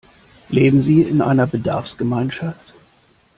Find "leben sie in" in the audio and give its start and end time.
0.49-1.21